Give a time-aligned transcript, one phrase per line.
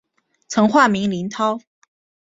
[0.47, 1.59] 曾化名林涛。